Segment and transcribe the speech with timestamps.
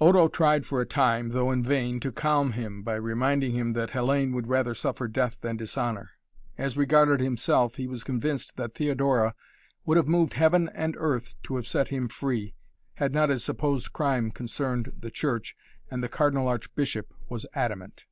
[0.00, 3.90] Odo tried for a time, though in vain, to calm him by reminding him that
[3.90, 6.12] Hellayne would rather suffer death than dishonor.
[6.56, 9.34] As regarded himself, he was convinced that Theodora
[9.84, 12.54] would have moved heaven and earth to have set him free,
[12.94, 15.54] had not his supposed crime concerned the Church
[15.90, 18.06] and the Cardinal Archbishop was adamant.